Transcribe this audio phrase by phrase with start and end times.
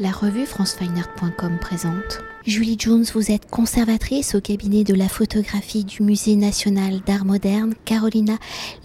[0.00, 2.22] La revue francefineart.com présente.
[2.46, 7.74] Julie Jones, vous êtes conservatrice au cabinet de la photographie du Musée national d'art moderne.
[7.84, 8.34] Carolina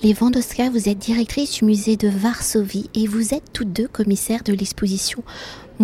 [0.04, 4.54] Lewandowska, vous êtes directrice du musée de Varsovie et vous êtes toutes deux commissaires de
[4.54, 5.24] l'exposition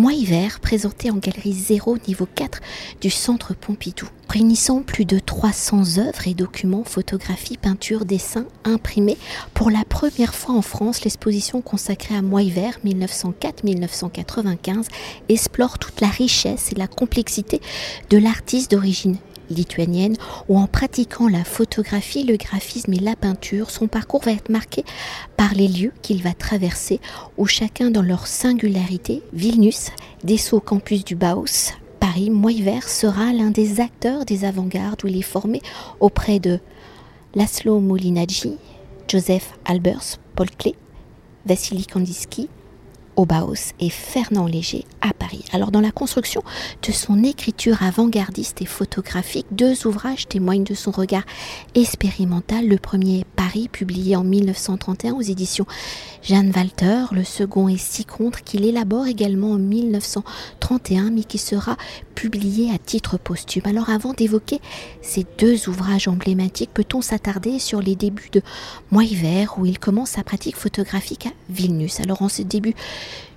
[0.00, 2.62] Moi hiver présentée en galerie 0 niveau 4
[3.02, 4.08] du centre Pompidou.
[4.30, 9.18] Réunissant plus de 300 œuvres et documents, photographies, peintures, dessins imprimés,
[9.52, 14.86] pour la première fois en France, l'exposition consacrée à Moi hiver 1904-1995
[15.28, 17.60] explore toute la richesse et la complexité
[18.08, 19.18] de l'artiste d'origine
[19.50, 20.16] lituanienne
[20.48, 24.84] où en pratiquant la photographie, le graphisme et la peinture, son parcours va être marqué
[25.36, 27.00] par les lieux qu'il va traverser
[27.36, 29.90] où chacun dans leur singularité, Vilnius,
[30.24, 35.22] Dessau campus du Bauhaus, Paris, Moiver sera l'un des acteurs des avant-gardes où il est
[35.22, 35.60] formé
[36.00, 36.58] auprès de
[37.34, 38.56] Laszlo Molinaggi,
[39.06, 40.74] Joseph Albers, Paul Klee,
[41.46, 42.48] Vassili Kandinsky,
[43.20, 45.44] au Bauhaus et Fernand Léger à Paris.
[45.52, 46.42] Alors dans la construction
[46.82, 51.24] de son écriture avant-gardiste et photographique, deux ouvrages témoignent de son regard
[51.74, 52.66] expérimental.
[52.66, 55.66] Le premier Paris, publié en 1931 aux éditions
[56.22, 57.04] Jeanne Walter.
[57.12, 61.76] Le second est Si contre, qu'il élabore également en 1931, mais qui sera
[62.14, 63.62] publié à titre posthume.
[63.66, 64.60] Alors avant d'évoquer
[65.02, 68.42] ces deux ouvrages emblématiques, peut-on s'attarder sur les débuts de
[68.90, 72.00] Moi hiver, où il commence sa pratique photographique à Vilnius?
[72.00, 72.74] Alors en ce début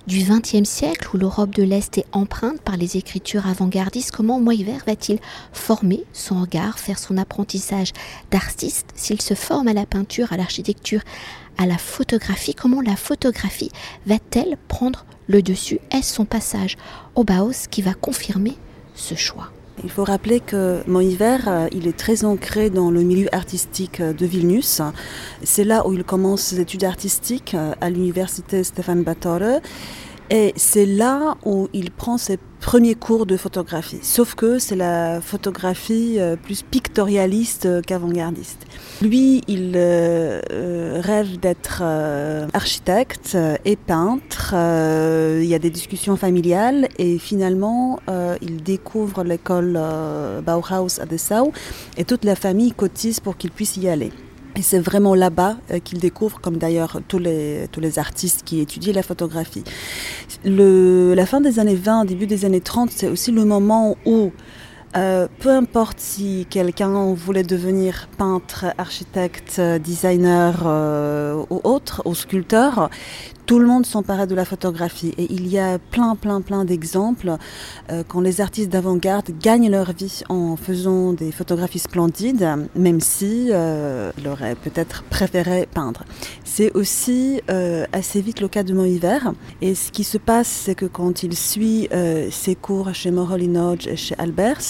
[0.06, 4.76] du XXe siècle, où l'Europe de l'Est est empreinte par les écritures avant-gardistes, comment Moiver
[4.86, 5.18] va-t-il
[5.52, 7.92] former son regard, faire son apprentissage
[8.30, 11.00] d'artiste S'il se forme à la peinture, à l'architecture,
[11.56, 13.70] à la photographie, comment la photographie
[14.06, 15.78] va-t-elle prendre le dessus?
[15.90, 16.76] Est-ce son passage
[17.14, 18.56] au Bauhaus qui va confirmer
[18.94, 19.53] ce choix?
[19.82, 24.12] Il faut rappeler que mon euh, il est très ancré dans le milieu artistique euh,
[24.12, 24.80] de Vilnius.
[25.42, 29.60] C'est là où il commence ses études artistiques euh, à l'université Stéphane Batore.
[30.30, 33.98] Et c'est là où il prend ses premiers cours de photographie.
[34.00, 38.64] Sauf que c'est la photographie euh, plus pictorialiste qu'avant-gardiste.
[39.02, 41.82] Lui, il euh, euh, rêve d'être
[42.54, 43.36] architecte
[43.66, 44.54] et peintre.
[44.54, 47.98] il y a des discussions familiales et finalement,
[48.40, 49.78] il découvre l'école
[50.44, 51.52] Bauhaus à Dessau
[51.96, 54.10] et toute la famille cotise pour qu'il puisse y aller.
[54.56, 58.60] Et c'est vraiment là-bas euh, qu'il découvre, comme d'ailleurs tous les, tous les artistes qui
[58.60, 59.64] étudient la photographie.
[60.44, 64.30] La fin des années 20, début des années 30, c'est aussi le moment où
[64.96, 72.90] euh, peu importe si quelqu'un voulait devenir peintre, architecte, designer euh, ou autre, ou sculpteur,
[73.46, 75.14] tout le monde s'emparait de la photographie.
[75.18, 77.36] Et il y a plein, plein, plein d'exemples
[77.90, 83.48] euh, quand les artistes d'avant-garde gagnent leur vie en faisant des photographies splendides, même si
[83.50, 86.04] euh, ils auraient peut-être préféré peindre.
[86.44, 87.40] C'est aussi
[87.92, 89.32] assez vite le cas de Mon Hiver.
[89.60, 91.88] Et ce qui se passe, c'est que quand il suit
[92.30, 94.60] ses cours chez Morolinoge et chez Albers,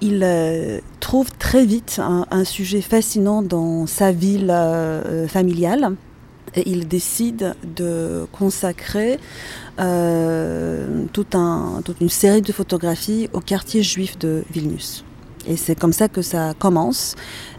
[0.00, 5.92] il euh, trouve très vite un, sujet fascinant dans sa ville euh, familiale
[6.56, 9.18] et il décide de consacrer
[9.78, 11.36] euh, toute
[12.00, 15.04] une série de photographies au quartier juif de Vilnius.
[15.48, 17.14] Et c'est comme ça que ça commence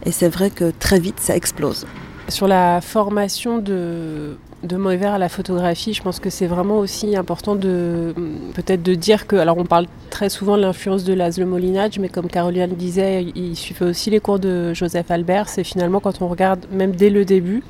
[0.06, 1.86] et c'est vrai que très vite ça explose.
[2.28, 7.16] Sur la formation de de Moiver à la photographie, je pense que c'est vraiment aussi
[7.16, 8.14] important de
[8.56, 12.10] peut-être de dire que, alors on parle très souvent de l'influence de Laszlo Molinage, mais
[12.10, 15.48] comme Caroline disait, il suivait aussi les cours de Joseph Albert.
[15.50, 17.64] C'est finalement quand on regarde, même dès le début,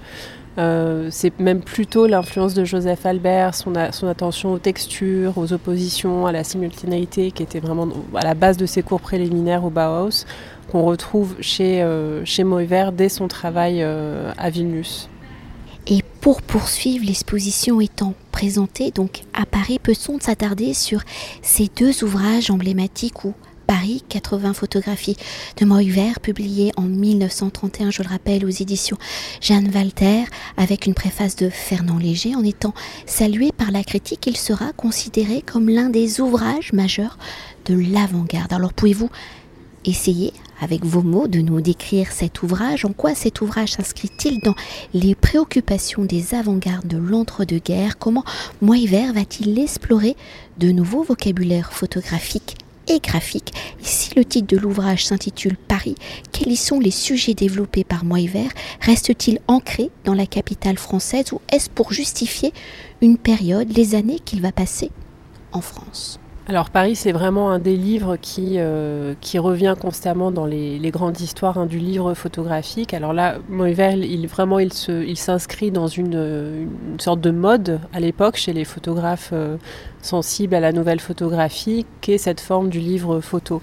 [0.58, 6.32] euh, c'est même plutôt l'influence de Joseph Albert, son, attention aux textures, aux oppositions, à
[6.32, 10.26] la simultanéité, qui était vraiment à la base de ses cours préliminaires au Bauhaus,
[10.72, 15.10] qu'on retrouve chez, euh, chez Moiver dès son travail euh, à Vilnius.
[15.86, 21.02] Et pour poursuivre l'exposition étant présentée donc à Paris, peut-on s'attarder sur
[21.42, 23.26] ces deux ouvrages emblématiques
[23.68, 25.18] Paris, 80 photographies
[25.58, 28.98] de Moiver, publiées en 1931, je le rappelle, aux éditions
[29.42, 30.24] Jeanne Walter,
[30.56, 32.34] avec une préface de Fernand Léger.
[32.36, 32.74] En étant
[33.06, 37.18] salué par la critique, il sera considéré comme l'un des ouvrages majeurs
[37.66, 38.54] de l'avant-garde.
[38.54, 39.10] Alors pouvez-vous
[39.84, 42.86] essayer avec vos mots de nous décrire cet ouvrage?
[42.86, 44.56] En quoi cet ouvrage s'inscrit-il dans
[44.94, 47.98] les préoccupations des avant-gardes de l'entre-deux-guerres?
[47.98, 48.24] Comment
[48.62, 50.16] Moiver va-t-il explorer
[50.58, 52.56] de nouveaux vocabulaires photographiques
[52.88, 55.96] et graphiques Ici, le titre de l'ouvrage s'intitule Paris.
[56.32, 58.48] Quels sont les sujets développés par Moiver
[58.82, 62.54] Reste-t-il ancré dans la capitale française ou est-ce pour justifier
[63.02, 64.92] une période, les années qu'il va passer
[65.52, 66.20] en France?
[66.50, 71.20] Alors Paris, c'est vraiment un des livres qui, euh, qui revient constamment dans les, grandes
[71.20, 72.94] histoires hein, du livre photographique.
[72.94, 78.00] Alors là, Moïver, il, vraiment, il, se, il s'inscrit dans une, sorte de mode à
[78.00, 79.58] l'époque chez les photographes euh,
[80.02, 83.62] sensibles à la nouvelle photographie, qui est cette forme du livre photo.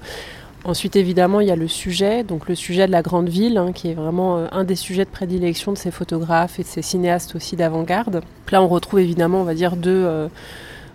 [0.65, 3.73] Ensuite, évidemment, il y a le sujet, donc le sujet de la grande ville, hein,
[3.73, 6.83] qui est vraiment euh, un des sujets de prédilection de ces photographes et de ces
[6.83, 8.21] cinéastes aussi d'avant-garde.
[8.53, 10.29] Là, on retrouve évidemment, on va dire, deux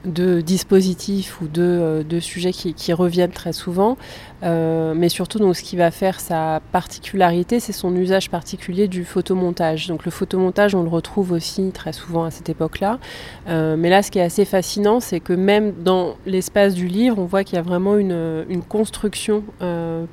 [0.06, 3.98] de dispositifs ou de, euh, de sujets qui, reviennent très souvent.
[4.42, 9.04] Euh, mais surtout, donc, ce qui va faire sa particularité, c'est son usage particulier du
[9.04, 9.88] photomontage.
[9.88, 13.00] Donc le photomontage, on le retrouve aussi très souvent à cette époque-là.
[13.48, 17.19] Euh, mais là, ce qui est assez fascinant, c'est que même dans l'espace du livre,
[17.19, 19.44] on voit qu'il y a vraiment une, une construction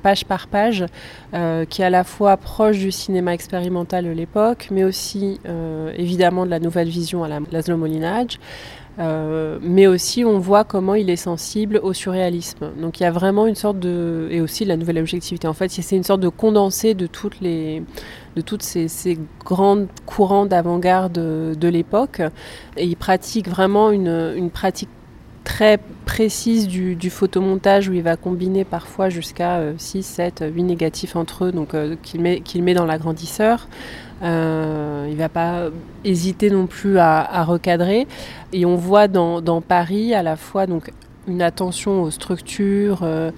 [0.03, 0.85] page par page
[1.69, 5.39] qui est à la fois proche du cinéma expérimental de l'époque, mais aussi
[5.97, 8.39] évidemment de la nouvelle vision à la Laszlo Molinage.
[8.99, 12.71] Euh, mais aussi on voit comment il est sensible au surréalisme.
[12.81, 15.47] Donc il y a vraiment une sorte de et aussi la nouvelle objectivité.
[15.47, 17.83] En fait, c'est une sorte de condensé de toutes les
[18.35, 22.21] de toutes ces, ces grandes courants d'avant-garde de, l'époque.
[22.75, 24.89] Et il pratique vraiment une, une pratique
[25.43, 31.15] très précise du, du, photomontage où il va combiner parfois jusqu'à 6, 7, 8 négatifs
[31.15, 33.67] entre eux, donc euh, qu'il met, qu'il met dans l'agrandisseur.
[34.23, 35.69] Euh, il ne va pas
[36.03, 38.07] hésiter non plus à, à, recadrer.
[38.53, 40.91] Et on voit dans, dans, Paris à la fois donc,
[41.27, 43.31] une attention aux structures, euh,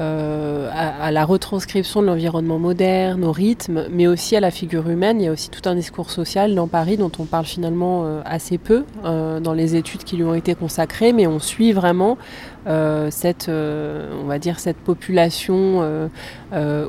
[0.00, 5.20] euh, à, la retranscription de l'environnement moderne, au rythme, mais aussi à la figure humaine.
[5.20, 8.22] Il y a aussi tout un discours social dans Paris dont on parle finalement euh,
[8.24, 12.16] assez peu euh, dans les études qui lui ont été consacrées, mais on suit vraiment
[13.10, 16.08] cette, on va dire cette population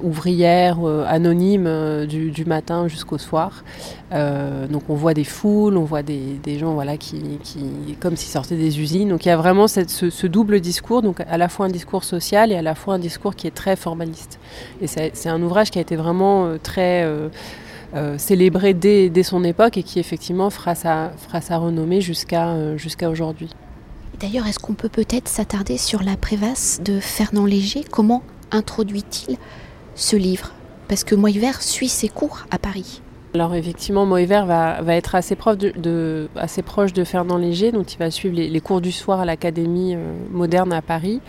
[0.03, 0.77] ouvrière
[1.07, 3.63] anonyme du, matin jusqu'au soir.
[4.11, 8.31] donc on voit des foules, on voit des, des gens voilà qui, qui comme s'ils
[8.31, 9.09] sortaient des usines.
[9.09, 11.69] Donc il y a vraiment cette, ce, ce, double discours, donc à la fois un
[11.69, 14.39] discours social et à la fois un discours qui est très formaliste.
[14.81, 17.05] Et c'est un ouvrage qui a été vraiment très
[17.95, 22.47] euh, célébré dès, dès, son époque et qui effectivement fera sa, fera sa renommée jusqu'à
[22.47, 23.51] euh, jusqu'à aujourd'hui.
[24.19, 27.83] D'ailleurs, est-ce qu'on peut peut-être s'attarder sur la préface de Fernand Léger?
[27.83, 29.37] Comment introduit-il
[29.93, 30.53] ce livre?
[30.87, 33.03] Parce que Moïver suit ses cours à Paris.
[33.35, 37.71] Alors effectivement, Moïver va, va être assez, proche de, de, assez proche de Fernand Léger,
[37.71, 41.21] donc il va suivre les, les cours du soir à l'Académie euh, moderne à Paris.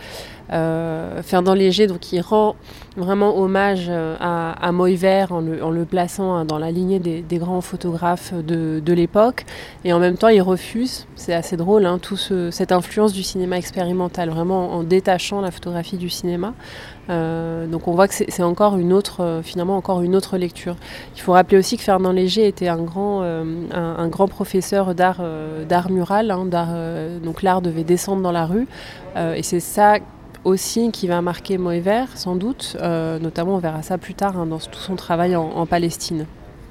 [0.53, 2.55] Euh, Fernand Léger, donc il rend
[2.97, 7.61] vraiment hommage euh, à, à Moïver en le, plaçant hein, dans la lignée des, grands
[7.61, 9.45] photographes de, l'époque,
[9.83, 13.23] et en même temps il refuse, c'est assez drôle, hein, tout ce, cette influence du
[13.23, 16.53] cinéma expérimental, vraiment en détachant la photographie du cinéma.
[17.09, 20.75] Euh, donc on voit que c'est encore une autre, finalement encore une autre lecture.
[21.15, 25.21] Il faut rappeler aussi que Fernand Léger était un grand, un, grand professeur d'art,
[25.67, 26.45] d'art mural, hein,
[27.23, 28.67] donc l'art devait descendre dans la rue,
[29.17, 29.97] et c'est ça
[30.45, 32.77] aussi qui va marquer Moever, sans doute.
[32.79, 36.25] Euh, notamment, on verra ça plus tard hein, dans tout son travail en, Palestine.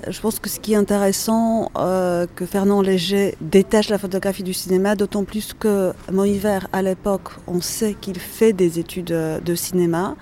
[0.09, 4.55] Je pense que ce qui est intéressant, euh, que Fernand Léger détache la photographie du
[4.55, 10.15] cinéma, d'autant plus que Moever, à l'époque, on sait qu'il fait des études de cinéma.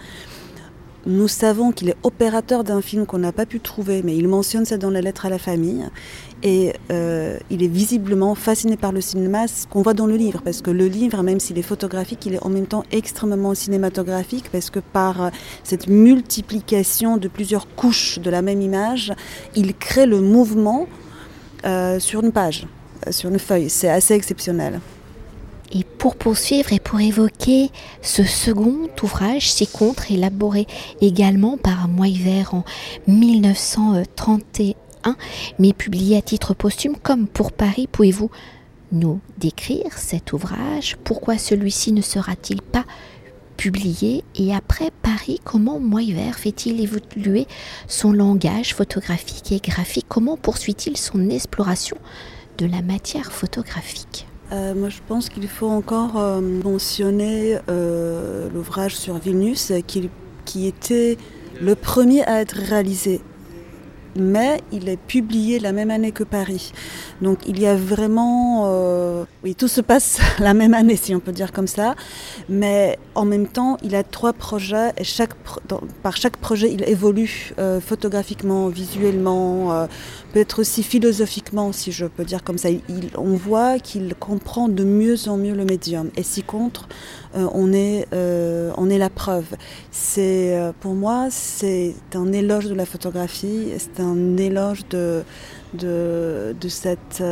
[1.05, 4.65] Nous savons qu'il est opérateur d'un film qu'on n'a pas pu trouver, mais il mentionne
[4.65, 5.85] ça dans les lettres à la famille.
[6.43, 10.43] Et euh, il est visiblement fasciné par le cinéma, ce qu'on voit dans le livre,
[10.45, 14.47] parce que le livre, même s'il est photographique, il est en même temps extrêmement cinématographique,
[14.51, 15.31] parce que par
[15.63, 19.13] cette multiplication de plusieurs couches de la même image,
[19.55, 20.89] il crée le mouvement
[21.65, 22.67] euh, sur une page,
[23.11, 23.71] sur une feuille.
[23.71, 24.81] C'est assez exceptionnel.
[25.75, 27.71] Et pour poursuivre et pour évoquer
[28.03, 30.67] ce second ouvrage, Six contre, élaboré
[31.01, 32.63] également par Moïver en
[33.07, 34.75] 1931,
[35.59, 38.31] mais publié à titre posthume comme pour Paris, pouvez-vous
[38.93, 40.97] nous décrire cet ouvrage?
[41.05, 42.85] Pourquoi celui-ci ne sera-t-il pas
[43.57, 44.25] publié?
[44.37, 47.47] Et après Paris, comment Moïver fait-il évoluer
[47.89, 50.07] son langage photographique et graphique?
[50.09, 51.97] Comment poursuit-il son exploration
[52.59, 54.27] de la matière photographique?
[54.53, 59.73] Euh, moi, je pense qu'il faut encore euh, mentionner euh, l'ouvrage sur Vilnius,
[60.45, 61.17] qui était
[61.61, 63.23] le premier à être réalisé
[64.17, 66.73] mais il est publié la même année que Paris.
[67.21, 68.65] Donc il y a vraiment...
[68.67, 71.95] Euh, oui, tout se passe la même année, si on peut dire comme ça.
[72.49, 75.35] Mais en même temps, il a trois projets et chaque,
[76.03, 79.87] par chaque projet, il évolue euh, photographiquement, visuellement, euh,
[80.33, 82.69] peut-être aussi philosophiquement, si je peux dire comme ça.
[83.17, 86.11] On voit qu'il comprend de mieux en mieux le médium.
[86.17, 86.89] Et si contre,
[87.37, 89.47] euh, on, est, euh, on est la preuve.
[89.91, 95.23] C'est, euh, pour moi, c'est un éloge de la photographie, c'est un éloge de,
[95.75, 97.23] de, cette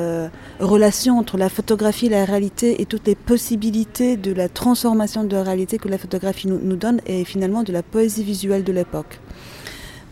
[0.60, 5.34] relation entre la photographie et la réalité et toutes les possibilités de la transformation de
[5.34, 9.20] la réalité que la photographie nous donne et finalement de la poésie visuelle de l'époque.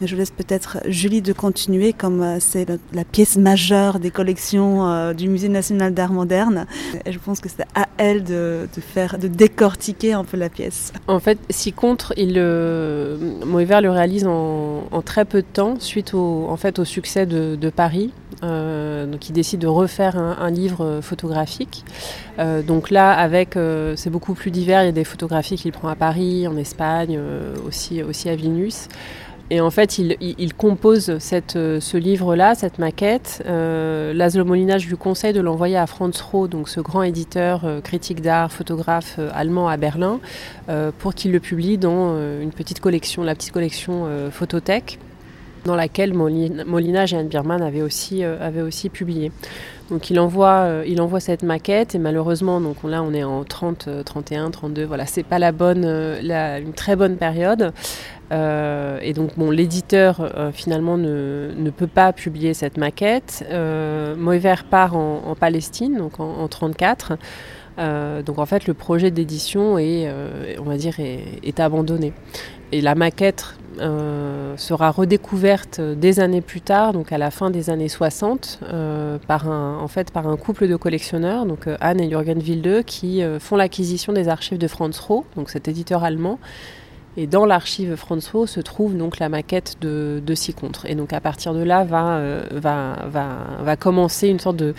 [0.01, 4.89] Mais je laisse peut-être Julie de continuer, comme euh, c'est la pièce majeure des collections
[4.89, 6.67] euh, du Musée national d'art moderne.
[7.05, 10.93] Et je pense que c'est à elle de, faire, de décortiquer un peu la pièce.
[11.09, 16.57] En fait, si contre, il, euh, le réalise en, très peu de temps, suite au,
[16.85, 18.13] succès de, Paris.
[18.43, 21.85] donc il décide de refaire un, livre photographique.
[22.67, 23.57] donc là, avec,
[23.97, 24.83] c'est beaucoup plus divers.
[24.83, 27.21] Il y a des photographies qu'il prend à Paris, en Espagne,
[27.67, 28.89] aussi, aussi à Vilnius.
[29.51, 33.43] Et en fait, il, compose euh, ce livre-là, cette maquette.
[33.47, 37.81] Euh, Laszlo Molina, lui conseille de l'envoyer à Franz Roh, donc ce grand éditeur, euh,
[37.81, 40.21] critique d'art, photographe euh, allemand à Berlin,
[40.99, 44.99] pour qu'il le publie dans une petite collection, la petite collection Photothèque,
[45.65, 49.33] dans laquelle Molina, et Anne Birman avaient aussi publié.
[49.91, 54.05] Donc il envoie, il envoie cette maquette et malheureusement, donc là on est en 30,
[54.05, 55.87] 31, 32, voilà, c'est pas la bonne,
[56.21, 57.73] la, une très bonne période.
[58.33, 63.45] Euh, et donc, bon, l'éditeur euh, finalement ne, ne, peut pas publier cette maquette.
[63.51, 64.15] Euh,
[64.71, 67.13] part en, Palestine, donc en, 1934.
[67.79, 70.13] Euh, donc en fait, le projet d'édition est,
[70.59, 72.13] on va dire, est, abandonné.
[72.73, 73.55] Et la maquette
[74.57, 78.61] sera redécouverte des années plus tard, donc à la fin des années 60,
[79.27, 83.23] par un, en fait, par un couple de collectionneurs, donc Anne et Jürgen Wilde, qui
[83.39, 86.41] font l'acquisition des archives de Franz Roh, donc cet éditeur allemand,
[87.19, 91.21] et dans l'archive François se trouve donc la maquette de, de contre Et donc à
[91.21, 93.29] partir de là va, euh, va, va,
[93.61, 94.73] va, commencer une sorte de,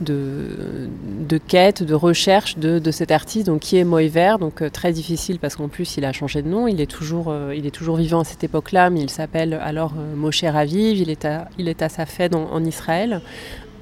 [0.00, 0.88] de,
[1.28, 4.36] de quête, de recherche de, de, cet artiste donc, qui est Moïver.
[4.40, 6.66] Donc euh, très difficile parce qu'en plus il a changé de nom.
[6.66, 9.94] Il est toujours, euh, il est toujours vivant à cette époque-là, mais il s'appelle alors
[10.16, 10.98] Moshe Raviv.
[10.98, 13.20] Il est à, il est à sa fête en, Israël.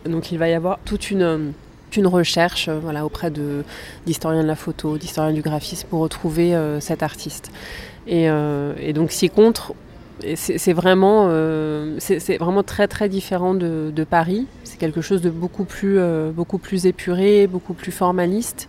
[0.07, 1.52] Donc il va y avoir toute une
[1.95, 3.31] une recherche voilà, auprès
[4.07, 7.52] d'historiens de, la photo, d'historiens du graphisme pour retrouver cet artiste.
[8.11, 9.75] Euh, et, donc s'y contre,
[10.35, 11.99] c'est vraiment, euh,
[12.38, 14.47] vraiment très très différent de, Paris.
[14.64, 18.69] C'est quelque chose de beaucoup plus, euh, beaucoup plus épuré, beaucoup plus formaliste.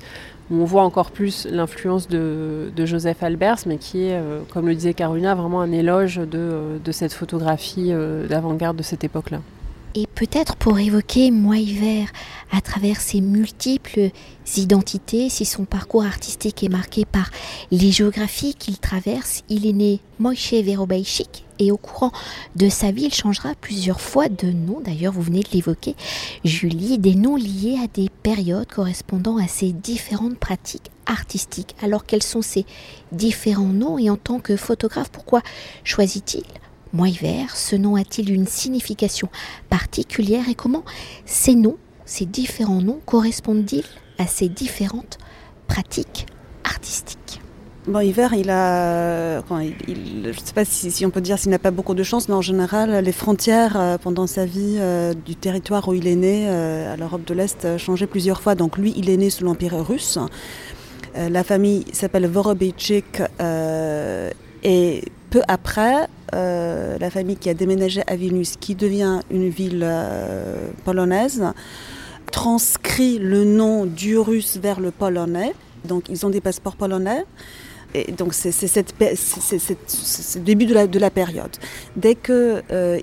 [0.51, 4.19] Où on voit encore plus l'influence de, Joseph Albers, mais qui est,
[4.53, 7.93] comme le disait Carolina, vraiment un éloge de cette photographie
[8.29, 9.39] d'avant-garde de cette époque-là.
[9.95, 12.05] Et peut-être pour évoquer Moïver
[12.51, 14.09] à travers ses multiples
[14.57, 17.29] identités, si son parcours artistique est marqué par
[17.69, 22.11] les géographies qu'il traverse, il est né Moïse Verobaichik et au courant
[22.55, 24.81] de sa vie, il changera plusieurs fois de nom.
[24.83, 25.95] D'ailleurs, vous venez de l'évoquer,
[26.43, 31.75] Julie, des noms liés à des périodes correspondant à ses différentes pratiques artistiques.
[31.81, 32.65] Alors, quels sont ces
[33.11, 35.41] différents noms et en tant que photographe, pourquoi
[35.83, 36.43] choisit-il?
[36.93, 39.27] Moïver, ce nom a-t-il une signification
[39.69, 40.83] particulière et comment
[41.25, 43.85] ces noms, ces différents noms correspondent-ils
[44.19, 45.17] à ces différentes
[45.67, 46.27] pratiques
[46.63, 47.41] artistiques?
[47.87, 51.71] Bon, hiver, il a, je ne sais pas si, on peut dire s'il n'a pas
[51.71, 55.85] beaucoup de chance, mais en général, les frontières euh, pendant sa vie euh, du territoire
[55.89, 58.55] où il est né, euh, à l'Europe de l'Est, changeaient plusieurs fois.
[58.55, 60.17] Donc lui, il est né sous l'Empire russe.
[61.15, 63.21] la famille s'appelle Vorobeychik
[64.63, 69.83] et peu après, euh, la famille qui a déménagé à Vilnius, qui devient une ville
[69.83, 71.43] euh, polonaise,
[72.31, 75.53] transcrit le nom du russe vers le polonais.
[75.85, 77.25] Donc ils ont des passeports polonais.
[77.95, 81.51] Et donc c'est le début de la, de la, période.
[81.95, 82.99] Dès que euh,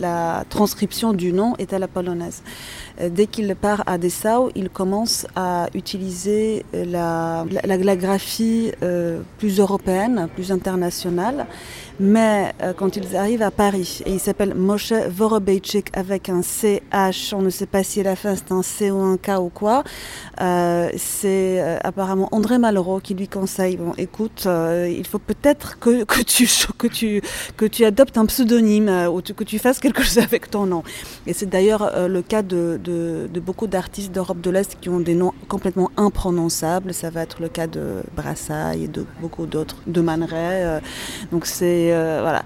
[0.00, 2.42] la transcription du nom est à la polonaise.
[3.00, 8.72] Dès qu'il part à Dessau, il commence à utiliser la, la, graphie
[9.38, 11.46] plus européenne, plus internationale.
[12.00, 17.32] Mais euh, quand ils arrivent à Paris, et il s'appelle Moshe Vorobeychik avec un CH,
[17.32, 19.48] on ne sait pas si à la fin c'est un C ou un K ou
[19.48, 19.84] quoi,
[20.40, 26.02] euh, c'est euh, apparemment André Malraux qui lui conseille, bon écoute, il faut peut-être que,
[26.04, 26.48] que, tu,
[26.78, 27.22] que, tu,
[27.56, 30.82] que tu adoptes un pseudonyme ou que tu fasses quelque chose avec ton nom.
[31.28, 35.14] Et c'est d'ailleurs le cas de, de, beaucoup d'artistes d'Europe de l'Est qui ont des
[35.14, 36.92] noms complètement imprononçables.
[36.92, 40.24] Ça va être le cas de Brassailles et de beaucoup d'autres, de Man
[41.30, 42.42] donc c'est euh, voilà.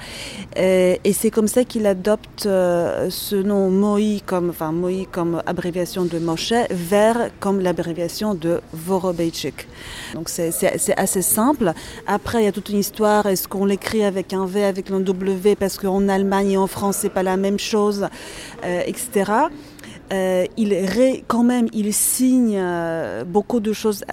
[0.56, 6.04] Et, c'est comme ça qu'il adopte euh, ce nom Moï comme, enfin Moï comme abréviation
[6.04, 9.66] de Moshe vers comme l'abréviation de Vorobeychik.
[10.14, 10.52] Donc c'est
[10.96, 11.72] assez simple.
[12.06, 13.26] Après, il y a toute une histoire.
[13.26, 16.98] Est-ce qu'on l'écrit avec un V, avec un W, parce qu'en Allemagne et en France,
[17.00, 18.08] c'est pas la même chose,
[18.64, 19.32] euh, etc.
[20.10, 22.60] il ré, quand même, il signe
[23.26, 24.04] beaucoup de choses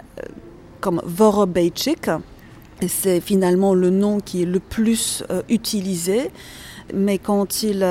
[0.81, 2.09] comme Vorobeychik
[2.87, 6.29] c'est finalement le nom qui est le plus euh, utilisé.
[6.93, 7.83] Mais quand il,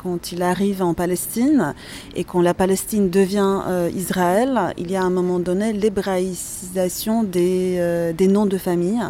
[0.00, 1.74] quand il arrive en Palestine
[2.14, 3.60] et quand la Palestine devient
[3.92, 9.02] Israël, il y a à un moment donné l'hébraïsation des, des noms de famille.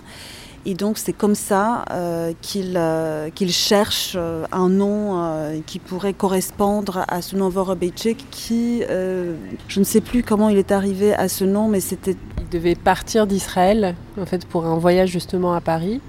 [0.68, 5.16] Et donc c'est comme ça euh, qu'il euh, qu'il cherche euh, un nom
[5.64, 10.70] qui pourrait correspondre à ce nom Vorobejczyk qui, je ne sais plus comment il est
[10.70, 12.16] arrivé à ce nom, mais c'était...
[12.38, 16.02] Il devait partir d'Israël en fait pour un voyage justement à Paris.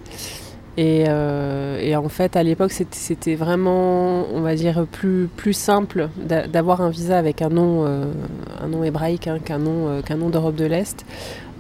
[0.76, 6.82] Et, et en fait, à l'époque, c'était vraiment, on va dire, plus, plus simple d'avoir
[6.82, 10.66] un visa avec un nom, un nom hébraïque hein, qu'un nom, qu'un nom d'Europe de
[10.66, 11.06] l'Est.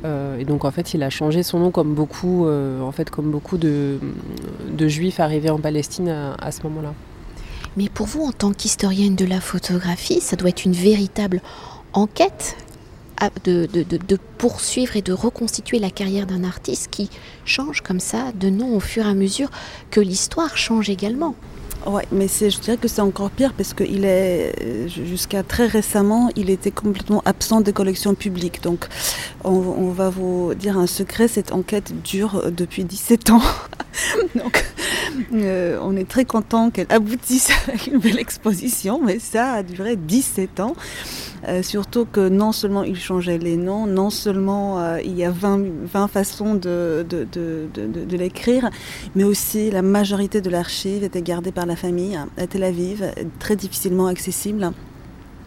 [0.05, 2.79] Euh, et donc en fait, il a changé son nom comme beaucoup, euh,
[3.59, 6.93] de, juifs arrivés en Palestine à, ce moment-là.
[7.77, 11.41] Mais pour vous, en tant qu'historienne de la photographie, ça doit être une véritable
[11.93, 12.55] enquête
[13.43, 13.67] de,
[14.37, 17.09] poursuivre et de reconstituer la carrière d'un artiste qui
[17.45, 19.49] change comme ça de nom au fur et à mesure
[19.91, 21.35] que l'histoire change également.
[21.85, 25.65] Ouais, mais je dirais que c'est encore pire parce que il est euh, jusqu'à très
[25.65, 28.61] récemment, il était complètement absent des collections publiques.
[28.61, 28.87] Donc,
[29.43, 33.41] on, va vous dire un secret cette enquête dure depuis 17 ans.
[34.35, 34.65] Donc,
[35.33, 39.95] euh, on est très content qu'elle aboutisse avec une belle exposition, mais ça a duré
[39.95, 40.75] 17 ans.
[41.47, 45.31] Euh, surtout que non seulement il changeait les noms, non seulement euh, il y a
[45.31, 47.05] 20, 20 façons de
[48.11, 48.69] l'écrire,
[49.15, 53.03] mais aussi la majorité de l'archive était gardée par la famille à Tel Aviv,
[53.39, 54.71] très difficilement accessible.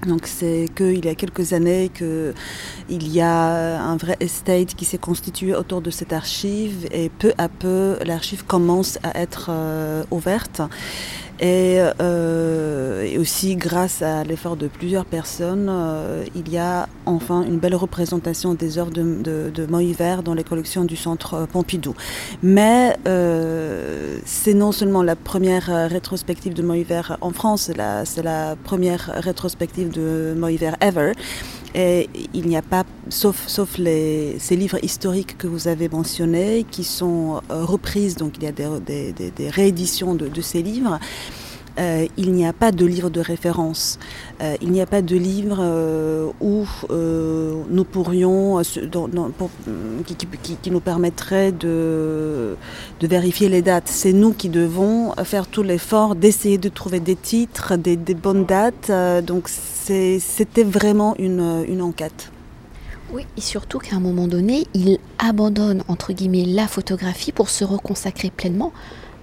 [0.07, 4.99] Donc c'est qu'il y a quelques années qu'il y a un vrai estate qui s'est
[4.99, 10.61] constitué autour de cette archive et peu à peu l'archive commence à être euh, ouverte.
[11.43, 17.43] Et, euh, et, aussi grâce à l'effort de plusieurs personnes, euh, il y a enfin
[17.43, 21.97] une belle représentation des œuvres de, de, de dans les collections du Centre Pompidou.
[22.45, 28.55] Mais euh, c'est non seulement la première rétrospective de Moïver en France, c'est la, la,
[28.55, 31.13] première rétrospective de Moïver ever.
[31.75, 36.67] Et il n'y a pas, sauf, sauf les, ces livres historiques que vous avez mentionnés,
[36.71, 40.99] qui sont euh, reprises, donc il y a des, des, rééditions de, ces livres.
[41.79, 43.99] Euh, il n'y a pas de livre de référence.
[44.43, 46.67] Euh, il n'y a pas de livre euh, où
[47.71, 48.61] nous pourrions,
[50.05, 52.57] qui, nous permettrait de,
[53.01, 53.89] vérifier les dates.
[53.89, 58.91] C'est nous qui devons faire tout l'effort d'essayer de trouver des titres, des, bonnes dates.
[59.25, 62.31] donc c'était vraiment une, une enquête.
[63.13, 67.65] Oui, et surtout qu'à un moment donné, il abandonne, entre guillemets, la photographie pour se
[67.65, 68.73] reconsacrer pleinement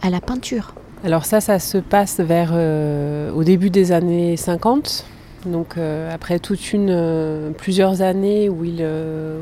[0.02, 0.76] à la peinture.
[1.04, 5.06] Alors ça, ça se passe vers euh, au début des années 50.
[5.46, 8.86] Donc euh, après toute une euh, plusieurs années où il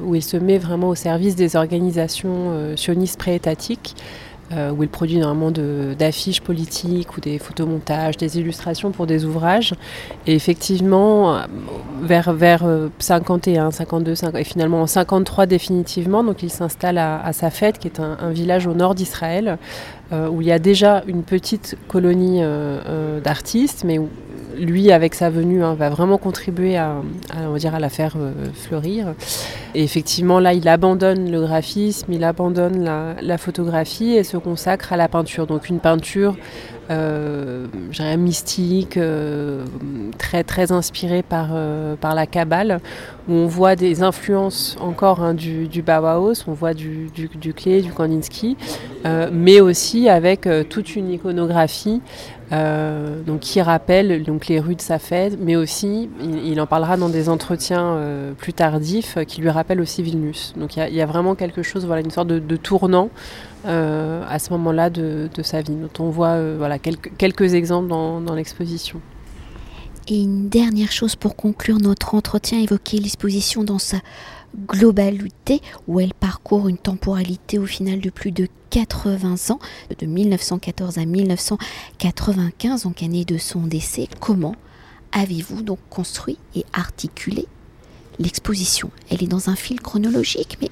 [0.06, 3.96] où il se met vraiment au service des organisations sionistes préétatiques.
[4.54, 9.74] Euh, où il produit énormément d'affiches politiques ou des photomontages, des illustrations pour des ouvrages.
[10.26, 11.42] Et effectivement,
[12.02, 12.66] vers, vers
[12.98, 17.88] 51, 52, 50, et finalement en 53 définitivement, donc il s'installe à, à Safed, qui
[17.88, 19.58] est un, village au nord d'Israël,
[20.14, 24.08] euh, où il y a déjà une petite colonie euh, euh, d'artistes, mais où
[24.60, 27.02] lui, avec sa venue, hein, va vraiment contribuer à,
[27.36, 29.13] on dire, à la faire euh, fleurir.
[29.76, 32.84] Effectivement, là, il abandonne le graphisme, il abandonne
[33.22, 35.46] la, photographie et se consacre à la peinture.
[35.46, 36.36] Donc une peinture
[36.89, 37.67] euh,
[38.17, 39.63] mystique, euh,
[40.17, 42.80] très, très inspirée par, la Kabbale,
[43.28, 47.54] où on voit des influences encore hein, du, du Bauhaus, on voit du, du, du
[47.54, 48.58] Klee, du Kandinsky,
[49.32, 52.02] mais aussi avec toute une iconographie
[52.52, 57.10] euh, donc, qui rappelle donc, les rues de Safed, mais aussi, il, en parlera dans
[57.10, 60.54] des entretiens euh, plus tardifs, euh, qui lui rappellent aussi Vilnius.
[60.56, 63.10] Donc il y, y, a vraiment quelque chose, voilà, une sorte de, tournant
[63.66, 68.22] à ce moment-là de, de, sa vie, dont on voit voilà, quelques, quelques exemples dans,
[68.22, 69.02] dans l'exposition.
[70.10, 73.98] Et une dernière chose pour conclure notre entretien, évoquer l'exposition dans sa
[74.65, 79.60] globalité, où elle parcourt une temporalité au final de plus de 80 ans,
[80.00, 84.08] de 1914 à 1995, donc année de son décès.
[84.22, 84.56] Comment
[85.12, 87.46] avez-vous donc construit et articulé
[88.17, 88.91] l'exposition?
[89.10, 90.70] Elle est dans un fil chronologique, mais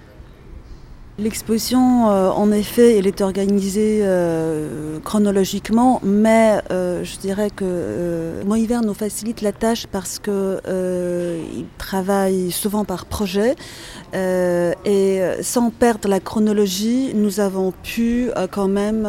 [1.18, 8.44] L'exposition, euh, en effet, elle est organisée euh, chronologiquement, mais euh, je dirais que euh,
[8.44, 13.56] Moïver nous facilite la tâche parce que euh, il travaille souvent par projet
[14.14, 19.08] euh, et sans perdre la chronologie, nous avons pu quand même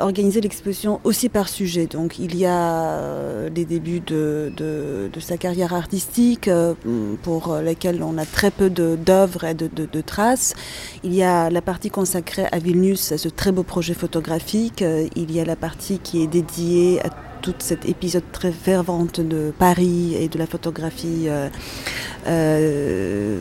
[0.00, 1.84] organiser l'exposition aussi par sujet.
[1.84, 3.00] Donc il y a
[3.54, 6.48] les débuts de, de, de sa carrière artistique
[7.22, 10.00] pour lesquels on a très peu d'œuvres et de, de, de
[11.02, 14.82] Il y a la partie consacrée à Vilnius, à ce très beau projet photographique.
[14.82, 17.10] Euh, il y a la partie qui est dédiée à
[17.44, 21.50] tout cet épisode très fervente de Paris et de la photographie, euh,
[22.26, 23.38] euh,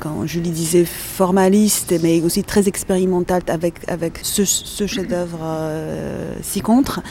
[0.00, 7.02] quand Julie disait formaliste, mais aussi très expérimentale avec, avec ce, chef-d'œuvre euh, si contre.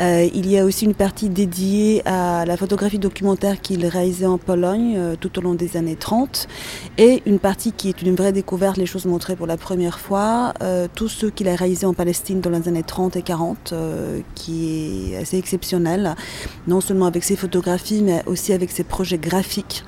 [0.00, 4.36] Euh, il y a aussi une partie dédiée à la photographie documentaire qu'il réalisait en
[4.36, 6.48] Pologne euh, tout au long des années 30
[6.98, 10.52] et une partie qui est une vraie découverte, les choses montrées pour la première fois,
[10.62, 13.74] euh, tout ce qu'il a réalisé en Palestine dans les années 30 et 40,
[14.34, 16.14] qui est assez exceptionnel,
[16.66, 19.84] non seulement avec ses photographies, mais aussi avec ses projets graphiques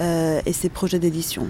[0.00, 1.46] et ses projets d'édition.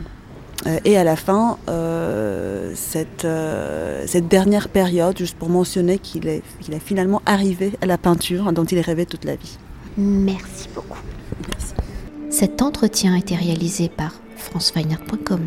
[0.67, 6.29] Euh, et à la fin, euh, cette, euh, cette, dernière période, juste pour mentionner qu'il
[6.29, 9.59] est, est finalement arrivé à la peinture dont il rêvait toute la vie.
[9.97, 10.99] Merci beaucoup.
[12.29, 15.41] Cet entretien a été réalisé par franceweiner.com.